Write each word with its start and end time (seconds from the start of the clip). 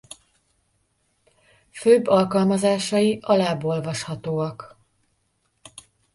Főbb 1.71 2.07
alkalmazásai 2.07 3.19
alább 3.21 3.63
olvashatóak. 3.63 4.77